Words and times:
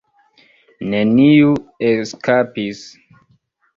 Neniu 0.93 1.53
eskapis. 1.91 2.83